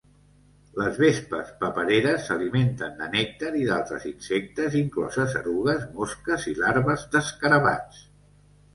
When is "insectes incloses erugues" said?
4.15-5.89